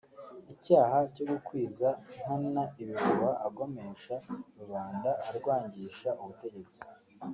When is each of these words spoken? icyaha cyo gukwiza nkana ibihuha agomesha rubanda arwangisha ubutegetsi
icyaha 0.53 0.97
cyo 1.13 1.23
gukwiza 1.31 1.89
nkana 2.19 2.63
ibihuha 2.81 3.29
agomesha 3.47 4.15
rubanda 4.59 5.09
arwangisha 5.29 6.09
ubutegetsi 6.21 6.81